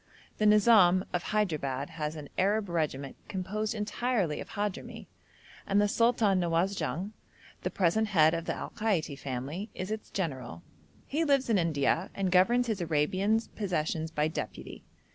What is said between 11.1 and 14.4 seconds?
lives in India and governs his Arabian possessions by